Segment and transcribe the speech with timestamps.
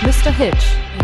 [0.00, 0.32] Mr.
[0.32, 1.03] Hitch